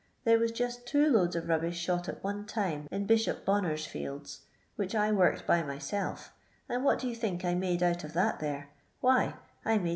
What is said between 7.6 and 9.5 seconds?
out of that there 1— why